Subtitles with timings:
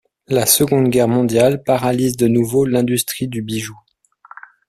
[0.27, 3.77] La Seconde Guerre mondiale paralyse de nouveau l'industrie du bijou.